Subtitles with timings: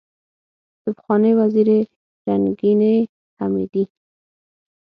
[0.83, 1.79] دپخوانۍ وزیرې
[2.27, 2.95] رنګینې
[3.39, 3.83] حمیدې